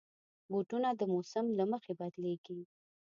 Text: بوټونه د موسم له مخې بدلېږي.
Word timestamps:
بوټونه 0.49 0.89
د 0.99 1.01
موسم 1.13 1.45
له 1.57 1.63
مخې 1.71 1.91
بدلېږي. 1.99 2.59